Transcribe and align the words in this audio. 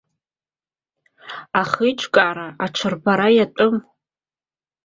Ахеиҿкаара 1.61 2.47
ҽырбара 2.75 3.27
иатәым! 3.35 3.75